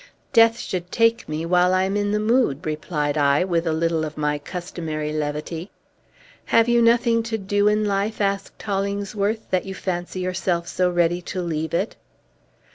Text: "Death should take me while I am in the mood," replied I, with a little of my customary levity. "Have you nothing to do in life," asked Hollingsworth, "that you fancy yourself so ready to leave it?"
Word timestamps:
"Death 0.33 0.57
should 0.57 0.91
take 0.91 1.29
me 1.29 1.45
while 1.45 1.75
I 1.75 1.83
am 1.83 1.95
in 1.95 2.09
the 2.11 2.19
mood," 2.19 2.65
replied 2.65 3.19
I, 3.19 3.43
with 3.43 3.67
a 3.67 3.71
little 3.71 4.03
of 4.03 4.17
my 4.17 4.39
customary 4.39 5.13
levity. 5.13 5.69
"Have 6.45 6.67
you 6.67 6.81
nothing 6.81 7.21
to 7.21 7.37
do 7.37 7.67
in 7.67 7.85
life," 7.85 8.19
asked 8.19 8.59
Hollingsworth, 8.63 9.45
"that 9.51 9.67
you 9.67 9.75
fancy 9.75 10.21
yourself 10.21 10.67
so 10.67 10.89
ready 10.89 11.21
to 11.21 11.43
leave 11.43 11.75
it?" 11.75 11.97